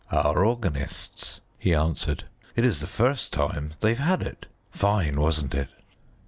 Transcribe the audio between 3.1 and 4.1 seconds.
time they've